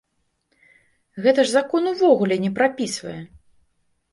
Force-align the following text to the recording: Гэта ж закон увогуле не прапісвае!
Гэта 1.27 1.45
ж 1.49 1.53
закон 1.57 1.83
увогуле 1.93 2.35
не 2.47 2.51
прапісвае! 2.59 3.17